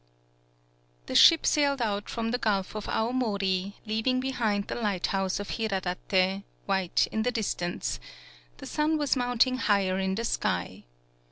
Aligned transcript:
The 1.05 1.13
ship 1.13 1.45
sailed 1.45 1.79
out 1.79 2.09
from 2.09 2.31
the 2.31 2.39
gulf 2.39 2.73
of 2.73 2.87
Awomori, 2.89 3.73
leaving 3.85 4.19
behind 4.19 4.65
the 4.67 4.73
lighthouse 4.73 5.39
of 5.39 5.49
Hiradate, 5.49 6.41
white 6.65 7.07
in 7.11 7.21
the 7.21 7.31
distance; 7.31 7.99
the 8.57 8.65
sun 8.65 8.97
was 8.97 9.15
mounting 9.15 9.57
higher 9.57 9.99
in 9.99 10.15
tKe 10.15 10.25
sky. 10.25 10.83